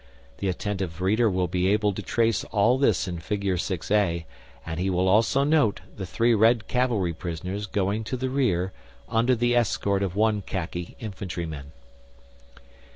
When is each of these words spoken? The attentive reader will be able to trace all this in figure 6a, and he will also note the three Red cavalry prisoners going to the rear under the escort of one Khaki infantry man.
The 0.39 0.47
attentive 0.49 0.99
reader 0.99 1.29
will 1.29 1.47
be 1.47 1.67
able 1.67 1.93
to 1.93 2.01
trace 2.01 2.43
all 2.45 2.79
this 2.79 3.07
in 3.07 3.19
figure 3.19 3.55
6a, 3.55 4.23
and 4.65 4.79
he 4.79 4.89
will 4.89 5.07
also 5.07 5.43
note 5.43 5.81
the 5.95 6.07
three 6.07 6.33
Red 6.33 6.67
cavalry 6.67 7.13
prisoners 7.13 7.67
going 7.67 8.03
to 8.05 8.17
the 8.17 8.31
rear 8.31 8.73
under 9.07 9.35
the 9.35 9.55
escort 9.55 10.01
of 10.01 10.15
one 10.15 10.41
Khaki 10.41 10.95
infantry 10.99 11.45
man. 11.45 11.71